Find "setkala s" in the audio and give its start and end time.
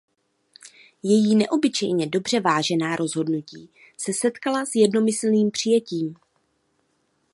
4.13-4.75